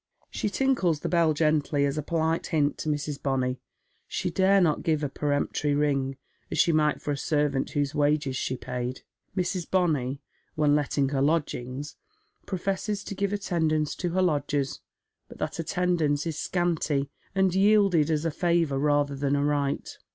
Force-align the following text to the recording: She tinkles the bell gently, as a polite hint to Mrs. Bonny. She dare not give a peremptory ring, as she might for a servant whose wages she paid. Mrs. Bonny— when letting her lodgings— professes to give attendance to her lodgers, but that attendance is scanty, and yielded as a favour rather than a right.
She 0.31 0.49
tinkles 0.49 1.01
the 1.01 1.09
bell 1.09 1.31
gently, 1.35 1.85
as 1.85 1.95
a 1.95 2.01
polite 2.01 2.47
hint 2.47 2.79
to 2.79 2.89
Mrs. 2.89 3.21
Bonny. 3.21 3.61
She 4.07 4.31
dare 4.31 4.59
not 4.59 4.81
give 4.81 5.03
a 5.03 5.09
peremptory 5.09 5.75
ring, 5.75 6.17
as 6.49 6.57
she 6.57 6.71
might 6.71 6.99
for 6.99 7.11
a 7.11 7.15
servant 7.17 7.69
whose 7.69 7.93
wages 7.93 8.35
she 8.35 8.57
paid. 8.57 9.01
Mrs. 9.37 9.69
Bonny— 9.69 10.19
when 10.55 10.73
letting 10.75 11.09
her 11.09 11.21
lodgings— 11.21 11.97
professes 12.47 13.03
to 13.03 13.13
give 13.13 13.31
attendance 13.31 13.93
to 13.93 14.09
her 14.09 14.23
lodgers, 14.23 14.81
but 15.27 15.37
that 15.37 15.59
attendance 15.59 16.25
is 16.25 16.39
scanty, 16.39 17.11
and 17.35 17.53
yielded 17.53 18.09
as 18.09 18.25
a 18.25 18.31
favour 18.31 18.79
rather 18.79 19.15
than 19.15 19.35
a 19.35 19.45
right. 19.45 19.99